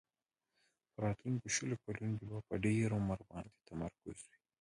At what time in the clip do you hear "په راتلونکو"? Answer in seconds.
0.91-1.47